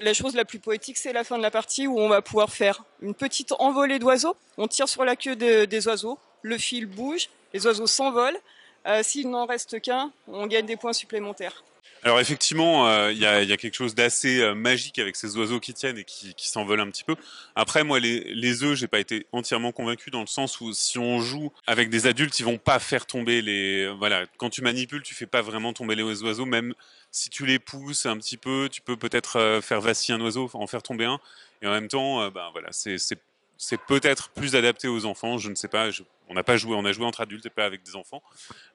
la 0.03 0.15
chose 0.15 0.35
la 0.35 0.45
plus 0.45 0.59
poétique, 0.59 0.99
c'est 0.99 1.13
la 1.13 1.25
fin 1.25 1.39
de 1.39 1.43
la 1.43 1.51
partie 1.51 1.87
où 1.87 1.99
on 1.99 2.09
va 2.09 2.21
pouvoir 2.23 2.51
faire 2.51 2.85
une 3.01 3.15
petite 3.15 3.53
envolée 3.59 3.99
d'oiseaux. 3.99 4.37
On 4.59 4.67
tire 4.69 4.89
sur 4.89 5.05
la 5.05 5.17
queue 5.17 5.37
de- 5.37 5.65
des 5.65 5.89
oiseaux, 5.89 6.19
le 6.43 6.59
fil 6.59 6.87
bouge, 6.87 7.29
les 7.55 7.67
oiseaux 7.67 7.87
s'envolent. 7.87 8.39
Euh, 8.87 9.03
S'il 9.03 9.31
n'en 9.31 9.47
reste 9.47 9.81
qu'un, 9.81 10.13
on 10.29 10.47
gagne 10.47 10.67
des 10.67 10.77
points 10.77 10.93
supplémentaires. 10.93 11.65
Alors 12.03 12.21
effectivement, 12.21 12.89
euh, 12.89 13.11
il 13.11 13.19
y, 13.19 13.27
a, 13.27 13.45
quelque 13.57 13.75
chose 13.75 13.97
d'assez 13.97 14.41
euh, 14.41 14.55
magique 14.55 14.99
avec 15.01 15.17
ces 15.17 15.37
oiseaux 15.37 15.59
qui 15.59 15.75
tiennent 15.75 15.99
et 15.99 16.05
qui, 16.05 16.35
qui 16.35 16.49
s'envolent 16.49 16.81
un 16.81 16.89
petit 16.91 17.03
peu. 17.03 17.17
Après, 17.57 17.83
moi, 17.83 17.99
les, 17.99 18.21
les 18.33 18.63
œufs, 18.63 18.77
j'ai 18.77 18.87
pas 18.87 19.01
été 19.01 19.27
entièrement 19.33 19.73
convaincu 19.73 20.11
dans 20.11 20.21
le 20.21 20.29
sens 20.29 20.61
où 20.61 20.73
si 20.73 20.99
on 20.99 21.21
joue 21.21 21.51
avec 21.67 21.91
des 21.91 22.07
adultes, 22.07 22.39
ils 22.39 22.45
vont 22.45 22.59
pas 22.59 22.79
faire 22.79 23.07
tomber 23.07 23.43
les. 23.43 23.89
Voilà, 23.99 24.25
quand 24.37 24.51
tu 24.51 24.63
manipules, 24.63 25.03
tu 25.03 25.17
fais 25.17 25.27
pas 25.27 25.43
vraiment 25.43 25.73
tomber 25.73 25.97
les 25.97 26.23
oiseaux, 26.23 26.47
même 26.47 26.75
si 27.17 27.31
tu 27.31 27.47
les 27.47 27.59
pousses 27.59 28.05
un 28.05 28.19
petit 28.19 28.37
peu, 28.37 28.69
tu 28.71 28.83
peux 28.83 28.99
peut-être 28.99 29.37
euh, 29.37 29.63
faire 29.63 29.81
vaciller 29.81 30.19
un 30.19 30.21
oiseau, 30.21 30.51
en 30.53 30.67
faire 30.67 30.83
tomber 30.83 31.07
un. 31.07 31.19
Et 31.63 31.67
en 31.67 31.71
même 31.71 31.89
temps, 31.89 32.21
euh, 32.21 32.29
ben 32.29 32.51
voilà, 32.53 32.69
c'est 32.73 33.81
peut-être 33.87 34.29
plus 34.29 34.55
adapté 34.55 34.87
aux 34.87 35.07
enfants. 35.07 35.39
Je 35.39 35.49
ne 35.49 35.55
sais 35.55 35.69
pas. 35.69 35.89
on 36.29 36.35
n'a 36.35 36.43
pas 36.45 36.59
joué, 36.59 36.77
on 36.77 36.85
a 36.85 36.93
joué 36.93 37.07
entre 37.07 37.23
adultes 37.23 37.47
et 37.47 37.51
pas 37.51 37.65
avec 37.65 37.83
des 37.83 37.97
enfants. 37.97 38.23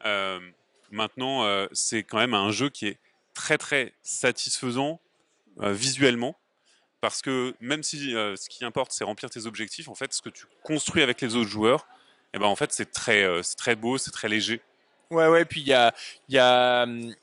Euh, 0.06 0.40
maintenant, 0.90 1.68
c'est 1.72 2.02
quand 2.02 2.18
même 2.18 2.34
un 2.34 2.50
jeu 2.50 2.70
qui 2.70 2.88
est 2.88 2.98
très 3.36 3.60
très 3.60 3.94
satisfaisant 4.02 5.00
visuellement 5.58 6.36
parce 7.00 7.22
que 7.22 7.54
même 7.60 7.84
si 7.84 8.12
ce 8.12 8.50
qui 8.50 8.66
importe 8.66 8.92
c'est 8.92 9.04
remplir 9.04 9.30
tes 9.30 9.46
objectifs, 9.46 9.88
en 9.88 9.96
fait, 9.96 10.14
ce 10.14 10.22
que 10.22 10.30
tu 10.30 10.46
construis 10.64 11.04
avec 11.04 11.22
les 11.22 11.36
autres 11.36 11.50
joueurs, 11.50 11.86
et 12.34 12.40
ben 12.40 12.48
en 12.48 12.56
fait 12.56 12.74
c'est 12.74 12.92
très 12.92 13.42
très 13.56 13.76
beau, 13.76 14.00
c'est 14.00 14.12
très 14.12 14.30
léger. 14.30 14.62
Ouais, 15.12 15.28
ouais, 15.28 15.46
puis 15.46 15.62
il 15.62 15.68
y 15.68 15.74
a, 15.74 15.94
y 16.30 16.38
a, 16.38 16.84
hum, 16.84 17.14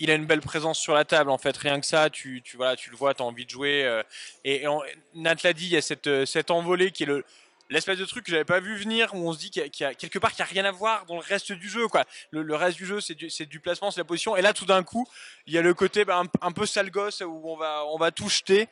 il 0.00 0.10
a 0.10 0.14
une 0.14 0.26
belle 0.26 0.40
présence 0.40 0.78
sur 0.78 0.94
la 0.94 1.04
table, 1.04 1.30
en 1.30 1.38
fait. 1.38 1.56
Rien 1.56 1.78
que 1.78 1.86
ça, 1.86 2.10
tu, 2.10 2.42
tu, 2.42 2.56
voilà, 2.56 2.74
tu 2.74 2.90
le 2.90 2.96
vois, 2.96 3.14
tu 3.14 3.22
as 3.22 3.26
envie 3.26 3.44
de 3.44 3.50
jouer. 3.50 3.84
euh, 3.84 4.02
et, 4.44 4.64
et 4.64 4.66
l'a 5.14 5.34
dit, 5.52 5.66
il 5.66 5.72
y 5.72 5.76
a 5.76 5.82
cette, 5.82 6.06
euh, 6.06 6.26
cette 6.26 6.50
envolée 6.50 6.90
qui 6.90 7.04
est 7.04 7.06
le, 7.06 7.24
l'espèce 7.68 7.98
de 7.98 8.06
truc 8.06 8.24
que 8.24 8.30
j'avais 8.32 8.44
pas 8.44 8.60
vu 8.60 8.76
venir, 8.76 9.14
où 9.14 9.28
on 9.28 9.32
se 9.32 9.38
dit 9.38 9.50
qu'il 9.50 9.62
y 9.62 9.84
a, 9.84 9.94
quelque 9.94 10.18
part 10.18 10.30
qu'il 10.30 10.40
y 10.40 10.42
a 10.42 10.46
rien 10.46 10.64
à 10.64 10.70
voir 10.70 11.04
dans 11.04 11.16
le 11.16 11.22
reste 11.22 11.52
du 11.52 11.68
jeu, 11.68 11.86
quoi. 11.86 12.04
Le, 12.30 12.54
reste 12.56 12.78
du 12.78 12.86
jeu, 12.86 13.00
c'est 13.00 13.14
du, 13.14 13.28
du 13.46 13.60
placement, 13.60 13.90
c'est 13.90 14.00
la 14.00 14.04
position. 14.04 14.36
Et 14.36 14.42
là, 14.42 14.52
tout 14.52 14.66
d'un 14.66 14.82
coup, 14.82 15.06
il 15.46 15.52
y 15.52 15.58
a 15.58 15.62
le 15.62 15.74
côté 15.74 16.04
bah, 16.04 16.22
un, 16.40 16.52
peu 16.52 16.66
sale 16.66 16.90
gosse 16.90 17.20
où 17.20 17.42
on 17.44 17.56
va, 17.56 17.84
on 17.86 17.98
va 17.98 18.10
tout 18.10 18.28
jeter, 18.28 18.68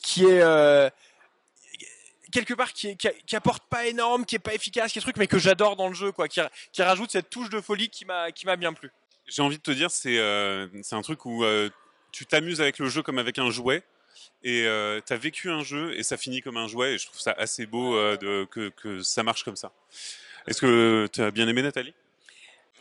qui 0.00 0.24
est, 0.24 0.40
euh, 0.42 0.88
quelque 2.30 2.54
part 2.54 2.72
qui, 2.72 2.96
qui, 2.96 3.08
qui 3.26 3.36
apporte 3.36 3.64
pas 3.68 3.86
énorme, 3.86 4.24
qui 4.24 4.36
est 4.36 4.40
pas 4.40 4.54
efficace, 4.54 4.92
qui 4.92 4.98
est 4.98 5.02
truc, 5.02 5.16
mais 5.16 5.26
que 5.26 5.38
j'adore 5.38 5.74
dans 5.74 5.88
le 5.88 5.94
jeu, 5.94 6.12
quoi, 6.12 6.28
qui, 6.28 6.40
qui 6.72 6.82
rajoute 6.82 7.10
cette 7.10 7.30
touche 7.30 7.50
de 7.50 7.60
folie 7.60 7.90
qui 7.90 8.04
m'a, 8.04 8.30
qui 8.32 8.46
m'a 8.46 8.56
bien 8.56 8.72
plu. 8.72 8.90
J'ai 9.28 9.42
envie 9.42 9.58
de 9.58 9.62
te 9.62 9.70
dire, 9.70 9.90
c'est 9.90 10.18
euh, 10.18 10.66
c'est 10.82 10.94
un 10.96 11.02
truc 11.02 11.24
où 11.26 11.44
euh, 11.44 11.68
tu 12.12 12.24
t'amuses 12.26 12.60
avec 12.60 12.78
le 12.78 12.88
jeu 12.88 13.02
comme 13.02 13.18
avec 13.18 13.38
un 13.38 13.50
jouet. 13.50 13.82
Et 14.42 14.64
euh, 14.66 15.00
tu 15.06 15.12
as 15.12 15.16
vécu 15.16 15.50
un 15.50 15.62
jeu 15.62 15.96
et 15.96 16.02
ça 16.02 16.16
finit 16.16 16.40
comme 16.40 16.56
un 16.56 16.66
jouet. 16.68 16.94
Et 16.94 16.98
je 16.98 17.06
trouve 17.06 17.20
ça 17.20 17.32
assez 17.38 17.66
beau 17.66 17.96
euh, 17.96 18.16
de, 18.16 18.46
que, 18.50 18.70
que 18.70 19.02
ça 19.02 19.22
marche 19.22 19.44
comme 19.44 19.56
ça. 19.56 19.70
Est-ce 20.46 20.60
que 20.60 21.08
tu 21.12 21.22
as 21.22 21.30
bien 21.30 21.46
aimé 21.48 21.62
Nathalie? 21.62 21.94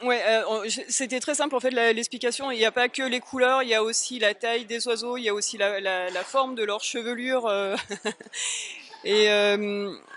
Ouais, 0.04 0.22
euh, 0.27 0.70
c'était 0.89 1.20
très 1.20 1.34
simple 1.36 1.56
en 1.56 1.60
fait 1.60 1.72
l'explication. 1.72 2.51
Il 2.51 2.58
n'y 2.60 2.66
a 2.66 2.72
pas 2.72 2.88
que 2.88 3.01
les 3.04 3.20
couleurs, 3.20 3.63
il 3.63 3.70
y 3.70 3.74
a 3.74 3.84
aussi 3.84 4.20
la 4.20 4.34
taille 4.36 4.66
des 4.66 4.88
oiseaux, 4.88 5.18
il 5.18 5.24
y 5.24 5.30
a 5.30 5.34
aussi 5.34 5.58
la, 5.58 5.80
la- 5.80 6.10
la 6.12 6.24
forme 6.24 6.54
de 6.56 6.63
leur 6.63 6.84
chevelure. 6.84 7.50
Et 9.04 9.27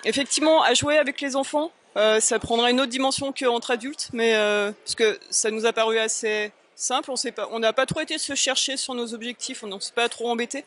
effectivement, 0.04 0.62
à 0.62 0.74
jouer 0.74 0.98
avec 0.98 1.20
les 1.20 1.34
enfants, 1.36 1.72
euh, 1.96 2.20
ça 2.20 2.38
prendra 2.38 2.70
une 2.70 2.80
autre 2.80 2.90
dimension 2.90 3.32
qu'entre 3.32 3.72
adultes, 3.72 4.10
mais 4.12 4.34
euh, 4.34 4.72
parce 4.84 4.94
que 4.94 5.18
ça 5.30 5.50
nous 5.50 5.66
a 5.66 5.72
paru 5.72 5.98
assez 5.98 6.52
simple. 6.76 7.10
On 7.10 7.30
pas, 7.32 7.58
n'a 7.58 7.72
pas 7.72 7.86
trop 7.86 8.00
été 8.00 8.18
se 8.18 8.34
chercher 8.34 8.76
sur 8.76 8.94
nos 8.94 9.14
objectifs, 9.14 9.62
on 9.62 9.66
ne 9.66 9.78
s'est 9.78 9.92
pas 9.94 10.08
trop 10.08 10.30
embêté. 10.30 10.64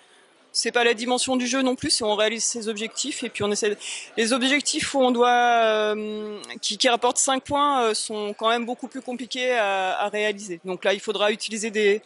c'est 0.51 0.71
pas 0.71 0.83
la 0.83 0.93
dimension 0.93 1.35
du 1.35 1.47
jeu 1.47 1.61
non 1.61 1.75
plus, 1.75 2.01
on 2.01 2.15
réalise 2.15 2.43
ses 2.43 2.67
objectifs 2.67 3.23
et 3.23 3.29
puis 3.29 3.43
on 3.43 3.51
essaie. 3.51 3.75
Les 4.17 4.33
objectifs 4.33 4.93
où 4.93 4.99
on 4.99 5.11
doit, 5.11 5.29
euh, 5.29 6.39
qui, 6.61 6.77
qui 6.77 6.87
rapportent 6.89 7.17
5 7.17 7.43
points, 7.43 7.83
euh, 7.83 7.93
sont 7.93 8.33
quand 8.37 8.49
même 8.49 8.65
beaucoup 8.65 8.87
plus 8.87 9.01
compliqués 9.01 9.53
à, 9.53 9.99
à, 9.99 10.09
réaliser. 10.09 10.59
Donc 10.65 10.85
là, 10.85 10.93
il 10.93 10.99
faudra 10.99 11.31
utiliser 11.31 11.71
des, 11.71 12.01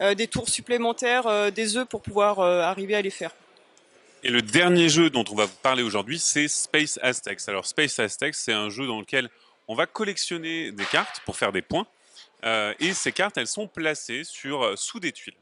euh, 0.00 0.14
des 0.14 0.28
tours 0.28 0.48
supplémentaires, 0.48 1.26
euh, 1.26 1.50
des 1.50 1.76
œufs 1.76 1.86
pour 1.86 2.00
pouvoir 2.00 2.40
arriver 2.40 2.94
à 2.94 3.02
les 3.02 3.10
faire. 3.10 3.32
Et 4.22 4.30
le 4.30 4.42
dernier 4.42 4.90
jeu 4.90 5.08
dont 5.08 5.24
on 5.30 5.34
va 5.34 5.46
vous 5.46 5.56
parler 5.62 5.82
aujourd'hui, 5.82 6.18
c'est 6.18 6.46
Space 6.46 6.98
Aztecs. 7.02 7.40
Alors 7.48 7.66
Space 7.66 7.98
Aztecs, 7.98 8.34
c'est 8.34 8.52
un 8.52 8.68
jeu 8.68 8.86
dans 8.86 9.00
lequel 9.00 9.30
on 9.66 9.74
va 9.74 9.86
collectionner 9.86 10.72
des 10.72 10.84
cartes 10.84 11.22
pour 11.24 11.36
faire 11.36 11.52
des 11.52 11.62
points. 11.62 11.86
et 12.44 12.92
ces 12.92 13.12
cartes, 13.12 13.38
elles 13.38 13.46
sont 13.46 13.66
placées 13.66 14.24
sur 14.24 14.78
sous 14.78 15.00
des 15.00 15.12
tuiles. 15.12 15.36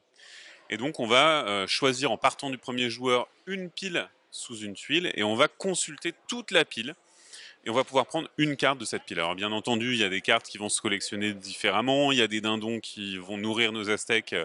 Et 0.71 0.77
donc 0.77 1.01
on 1.01 1.07
va 1.07 1.47
euh, 1.47 1.67
choisir 1.67 2.13
en 2.13 2.17
partant 2.17 2.51
du 2.51 2.59
premier 2.59 2.91
joueur 2.91 3.29
une 3.47 3.71
pile 3.71 4.09
sous 4.31 4.59
une 4.59 4.75
tuile 4.75 5.11
et 5.15 5.23
on 5.23 5.35
va 5.35 5.49
consulter 5.49 6.13
toute 6.29 6.51
la 6.51 6.65
pile 6.65 6.95
et 7.65 7.71
on 7.71 7.73
va 7.73 7.85
pouvoir 7.85 8.07
prendre 8.07 8.29
une 8.37 8.57
carte 8.57 8.79
de 8.79 8.85
cette 8.85 9.05
pile. 9.05 9.19
Alors 9.19 9.35
bien 9.35 9.51
entendu, 9.51 9.95
il 9.95 9.99
y 9.99 10.05
a 10.05 10.09
des 10.09 10.21
cartes 10.21 10.47
qui 10.47 10.59
vont 10.59 10.69
se 10.69 10.81
collectionner 10.81 11.33
différemment, 11.33 12.13
il 12.13 12.19
y 12.19 12.23
a 12.23 12.29
des 12.29 12.41
dindons 12.41 12.81
qui 12.81 13.17
vont 13.17 13.39
nourrir 13.39 13.73
nos 13.73 13.91
aztèques, 13.91 14.37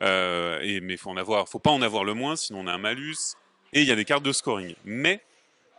euh, 0.00 0.60
et, 0.62 0.80
mais 0.80 0.96
faut 0.96 1.10
en 1.10 1.16
avoir, 1.16 1.48
faut 1.48 1.58
pas 1.58 1.70
en 1.70 1.82
avoir 1.82 2.04
le 2.04 2.14
moins, 2.14 2.36
sinon 2.36 2.60
on 2.60 2.66
a 2.66 2.72
un 2.72 2.78
malus. 2.78 3.36
Et 3.72 3.82
il 3.82 3.86
y 3.86 3.92
a 3.92 3.96
des 3.96 4.04
cartes 4.04 4.22
de 4.22 4.32
scoring. 4.32 4.74
Mais 4.84 5.22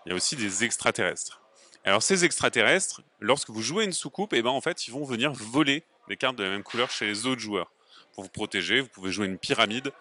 il 0.06 0.10
y 0.10 0.12
a 0.14 0.16
aussi 0.16 0.36
des 0.36 0.64
extraterrestres. 0.64 1.42
Alors 1.84 2.04
ces 2.04 2.26
extraterrestres, 2.26 3.02
lorsque 3.20 3.50
vous 3.50 3.62
jouez 3.62 3.86
une 3.86 3.94
soucoupe, 3.94 4.34
et 4.34 4.38
eh 4.38 4.42
ben 4.42 4.52
en 4.52 4.62
fait 4.62 4.88
ils 4.88 4.92
vont 4.92 5.04
venir 5.04 5.34
voler 5.34 5.84
des 6.08 6.18
cartes 6.18 6.36
de 6.36 6.44
la 6.44 6.50
même 6.50 6.64
couleur 6.64 6.92
chez 6.92 7.08
les 7.08 7.26
autres 7.26 7.42
joueurs 7.42 7.72
pour 8.14 8.24
vous 8.24 8.30
protéger. 8.30 8.82
Vous 8.82 8.88
pouvez 8.88 9.12
jouer 9.12 9.26
une 9.26 9.38
pyramide 9.38 9.92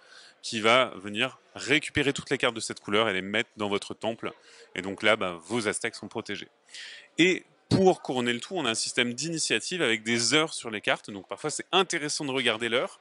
qui 0.42 0.60
va 0.60 0.92
venir 0.96 1.38
récupérer 1.54 2.12
toutes 2.12 2.30
les 2.30 2.38
cartes 2.38 2.54
de 2.54 2.60
cette 2.60 2.80
couleur 2.80 3.08
et 3.08 3.12
les 3.12 3.22
mettre 3.22 3.50
dans 3.56 3.68
votre 3.68 3.94
temple. 3.94 4.32
Et 4.74 4.82
donc 4.82 5.02
là, 5.02 5.16
bah, 5.16 5.38
vos 5.46 5.68
aztèques 5.68 5.94
sont 5.94 6.08
protégés. 6.08 6.48
Et 7.18 7.44
pour 7.68 8.02
couronner 8.02 8.32
le 8.32 8.40
tout, 8.40 8.54
on 8.56 8.64
a 8.64 8.70
un 8.70 8.74
système 8.74 9.14
d'initiative 9.14 9.82
avec 9.82 10.02
des 10.02 10.34
heures 10.34 10.54
sur 10.54 10.70
les 10.70 10.80
cartes. 10.80 11.10
Donc 11.10 11.28
parfois, 11.28 11.50
c'est 11.50 11.66
intéressant 11.72 12.24
de 12.24 12.32
regarder 12.32 12.68
l'heure. 12.68 13.00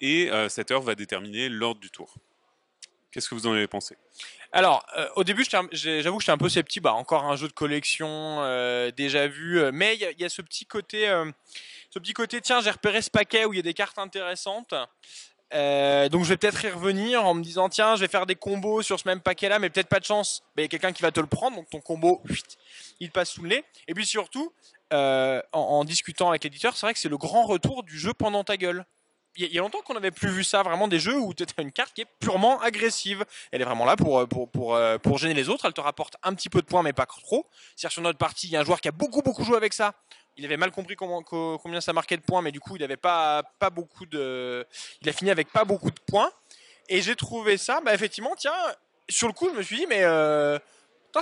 Et 0.00 0.30
euh, 0.30 0.48
cette 0.48 0.70
heure 0.70 0.82
va 0.82 0.94
déterminer 0.94 1.48
l'ordre 1.48 1.80
du 1.80 1.90
tour. 1.90 2.14
Qu'est-ce 3.10 3.28
que 3.28 3.34
vous 3.34 3.46
en 3.46 3.52
avez 3.52 3.66
pensé? 3.66 3.96
Alors, 4.52 4.84
euh, 4.96 5.08
au 5.16 5.24
début, 5.24 5.44
j'avoue 5.44 5.68
que 5.68 5.76
j'étais 5.76 6.30
un 6.30 6.38
peu 6.38 6.48
sceptique. 6.48 6.82
Bah, 6.82 6.94
encore 6.94 7.24
un 7.24 7.36
jeu 7.36 7.48
de 7.48 7.52
collection 7.52 8.08
euh, 8.40 8.90
déjà 8.90 9.26
vu, 9.26 9.60
mais 9.72 9.96
il 9.96 10.20
y, 10.20 10.24
a 10.24 10.28
ce 10.28 10.42
petit 10.42 10.66
côté 10.66 11.06
ce 11.90 11.98
petit 11.98 12.12
côté, 12.12 12.40
tiens, 12.40 12.60
j'ai 12.60 12.70
repéré 12.70 13.00
ce 13.00 13.10
paquet 13.10 13.44
où 13.44 13.52
il 13.52 13.56
y 13.56 13.60
a 13.60 13.62
des 13.62 13.74
cartes 13.74 13.98
intéressantes. 13.98 14.74
Euh, 15.54 16.10
donc 16.10 16.24
je 16.24 16.28
vais 16.28 16.36
peut-être 16.36 16.62
y 16.62 16.68
revenir 16.68 17.24
en 17.24 17.32
me 17.32 17.42
disant 17.42 17.70
tiens 17.70 17.96
je 17.96 18.02
vais 18.02 18.08
faire 18.08 18.26
des 18.26 18.34
combos 18.34 18.82
sur 18.82 19.00
ce 19.00 19.08
même 19.08 19.22
paquet 19.22 19.48
là 19.48 19.58
mais 19.58 19.70
peut-être 19.70 19.88
pas 19.88 19.98
de 19.98 20.04
chance 20.04 20.42
il 20.58 20.60
y 20.60 20.64
a 20.66 20.68
quelqu'un 20.68 20.92
qui 20.92 21.00
va 21.00 21.10
te 21.10 21.20
le 21.20 21.26
prendre 21.26 21.56
donc 21.56 21.70
ton 21.70 21.80
combo 21.80 22.22
il 23.00 23.10
passe 23.10 23.30
sous 23.30 23.40
le 23.40 23.48
nez 23.48 23.64
et 23.86 23.94
puis 23.94 24.04
surtout 24.04 24.52
euh, 24.92 25.40
en, 25.52 25.84
discutant 25.84 26.28
avec 26.28 26.44
l'éditeur 26.44 26.76
c'est 26.76 26.84
vrai 26.84 26.92
que 26.92 27.00
c'est 27.00 27.08
le 27.08 27.16
grand 27.16 27.46
retour 27.46 27.82
du 27.82 27.98
jeu 27.98 28.12
pendant 28.12 28.44
ta 28.44 28.58
gueule 28.58 28.84
il 29.46 29.52
y 29.52 29.58
a 29.58 29.62
longtemps 29.62 29.80
qu'on 29.82 29.94
n'avait 29.94 30.10
plus 30.10 30.30
vu 30.30 30.42
ça, 30.44 30.62
vraiment 30.62 30.88
des 30.88 30.98
jeux 30.98 31.18
où 31.18 31.32
tu 31.32 31.44
as 31.44 31.62
une 31.62 31.72
carte 31.72 31.94
qui 31.94 32.02
est 32.02 32.08
purement 32.20 32.60
agressive. 32.60 33.24
Elle 33.52 33.62
est 33.62 33.64
vraiment 33.64 33.84
là 33.84 33.96
pour, 33.96 34.26
pour, 34.28 34.50
pour, 34.50 34.74
euh, 34.74 34.98
pour 34.98 35.18
gêner 35.18 35.34
les 35.34 35.48
autres, 35.48 35.64
elle 35.64 35.72
te 35.72 35.80
rapporte 35.80 36.16
un 36.22 36.34
petit 36.34 36.48
peu 36.48 36.60
de 36.60 36.66
points 36.66 36.82
mais 36.82 36.92
pas 36.92 37.06
trop. 37.06 37.46
C'est-à-dire 37.76 37.92
sur 37.92 38.02
notre 38.02 38.18
partie, 38.18 38.48
il 38.48 38.52
y 38.52 38.56
a 38.56 38.60
un 38.60 38.64
joueur 38.64 38.80
qui 38.80 38.88
a 38.88 38.92
beaucoup 38.92 39.22
beaucoup 39.22 39.44
joué 39.44 39.56
avec 39.56 39.72
ça. 39.72 39.94
Il 40.36 40.44
avait 40.44 40.56
mal 40.56 40.70
compris 40.70 40.94
comment, 40.94 41.22
combien 41.22 41.80
ça 41.80 41.92
marquait 41.92 42.16
de 42.16 42.22
points, 42.22 42.42
mais 42.42 42.52
du 42.52 42.60
coup 42.60 42.76
il 42.76 42.82
avait 42.82 42.96
pas, 42.96 43.42
pas 43.58 43.70
beaucoup 43.70 44.06
de... 44.06 44.66
Il 45.02 45.08
a 45.08 45.12
fini 45.12 45.30
avec 45.30 45.50
pas 45.50 45.64
beaucoup 45.64 45.90
de 45.90 46.00
points. 46.06 46.30
Et 46.88 47.02
j'ai 47.02 47.16
trouvé 47.16 47.58
ça, 47.58 47.80
bah 47.84 47.92
effectivement, 47.92 48.34
tiens, 48.36 48.52
sur 49.08 49.26
le 49.26 49.34
coup 49.34 49.48
je 49.52 49.58
me 49.58 49.62
suis 49.62 49.76
dit, 49.76 49.86
mais... 49.86 50.02
Euh, 50.02 50.58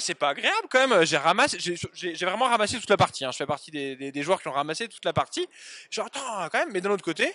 c'est 0.01 0.15
pas 0.15 0.31
agréable 0.31 0.69
quand 0.71 0.87
même. 0.87 1.05
J'ai 1.05 1.17
ramassé, 1.17 1.59
j'ai 1.59 2.27
vraiment 2.27 2.47
ramassé 2.47 2.79
toute 2.79 2.91
la 2.91 2.97
partie. 2.97 3.25
Hein. 3.25 3.31
Je 3.33 3.37
fais 3.37 3.47
partie 3.47 3.71
des, 3.71 3.97
des, 3.97 4.13
des, 4.13 4.23
joueurs 4.23 4.41
qui 4.41 4.49
ont 4.49 4.53
ramassé 4.53 4.89
toute 4.89 5.05
la 5.05 5.13
partie. 5.13 5.49
Genre, 5.91 6.07
attends, 6.07 6.49
quand 6.51 6.59
même, 6.59 6.71
mais 6.73 6.81
d'un 6.81 6.91
autre 6.91 7.05
côté, 7.05 7.33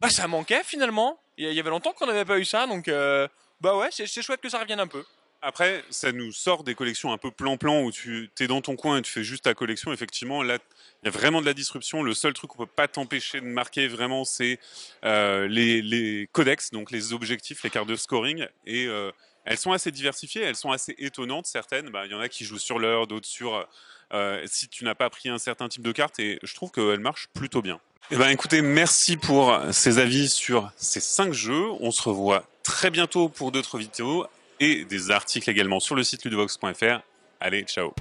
bah 0.00 0.10
ça 0.10 0.26
manquait 0.28 0.62
finalement. 0.64 1.20
Il 1.36 1.52
y 1.52 1.60
avait 1.60 1.70
longtemps 1.70 1.92
qu'on 1.92 2.06
n'avait 2.06 2.24
pas 2.24 2.38
eu 2.38 2.44
ça, 2.44 2.66
donc 2.66 2.88
euh, 2.88 3.28
bah 3.60 3.76
ouais, 3.76 3.88
c'est 3.90 4.06
chouette 4.22 4.40
que 4.40 4.48
ça 4.48 4.58
revienne 4.58 4.80
un 4.80 4.86
peu. 4.86 5.04
Après, 5.42 5.82
ça 5.88 6.12
nous 6.12 6.32
sort 6.32 6.64
des 6.64 6.74
collections 6.74 7.12
un 7.12 7.18
peu 7.18 7.30
plan-plan 7.30 7.82
où 7.82 7.90
tu 7.90 8.30
es 8.40 8.46
dans 8.46 8.60
ton 8.60 8.76
coin 8.76 8.98
et 8.98 9.02
tu 9.02 9.10
fais 9.10 9.24
juste 9.24 9.44
ta 9.44 9.54
collection. 9.54 9.90
Effectivement, 9.90 10.42
là, 10.42 10.58
il 11.02 11.06
y 11.06 11.08
a 11.08 11.10
vraiment 11.10 11.40
de 11.40 11.46
la 11.46 11.54
disruption. 11.54 12.02
Le 12.02 12.12
seul 12.12 12.34
truc 12.34 12.50
qu'on 12.50 12.58
peut 12.58 12.66
pas 12.66 12.88
t'empêcher 12.88 13.40
de 13.40 13.46
marquer 13.46 13.88
vraiment, 13.88 14.26
c'est 14.26 14.58
euh, 15.02 15.48
les, 15.48 16.28
codex, 16.32 16.72
donc 16.72 16.90
les 16.90 17.14
objectifs, 17.14 17.62
les 17.62 17.70
cartes 17.70 17.88
de 17.88 17.96
scoring. 17.96 18.46
Et 18.66 18.84
euh, 18.84 19.10
elles 19.46 19.56
sont 19.56 19.72
assez 19.72 19.90
diversifiées, 19.90 20.42
elles 20.42 20.56
sont 20.56 20.72
assez 20.72 20.94
étonnantes. 20.98 21.46
Certaines, 21.46 21.88
bah, 21.88 22.04
il 22.04 22.12
y 22.12 22.14
en 22.14 22.20
a 22.20 22.28
qui 22.28 22.44
jouent 22.44 22.58
sur 22.58 22.78
l'heure, 22.78 23.06
d'autres 23.06 23.28
sur 23.28 23.66
si 24.44 24.68
tu 24.68 24.84
n'as 24.84 24.94
pas 24.94 25.08
pris 25.08 25.30
un 25.30 25.38
certain 25.38 25.68
type 25.70 25.82
de 25.82 25.92
carte. 25.92 26.18
Et 26.18 26.38
je 26.42 26.54
trouve 26.54 26.70
qu'elles 26.70 27.00
marchent 27.00 27.28
plutôt 27.32 27.62
bien. 27.62 27.80
Eh 28.10 28.16
ben, 28.16 28.28
écoutez, 28.28 28.60
merci 28.60 29.16
pour 29.16 29.56
ces 29.70 29.98
avis 29.98 30.28
sur 30.28 30.70
ces 30.76 31.00
cinq 31.00 31.32
jeux. 31.32 31.70
On 31.80 31.90
se 31.90 32.02
revoit 32.02 32.44
très 32.62 32.90
bientôt 32.90 33.28
pour 33.28 33.52
d'autres 33.52 33.78
vidéos 33.78 34.26
et 34.58 34.84
des 34.84 35.10
articles 35.10 35.48
également 35.48 35.80
sur 35.80 35.94
le 35.94 36.02
site 36.02 36.24
ludovox.fr. 36.24 37.00
Allez, 37.40 37.62
ciao 37.62 37.94